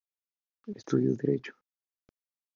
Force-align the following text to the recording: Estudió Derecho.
Estudió 0.75 1.15
Derecho. 1.15 1.53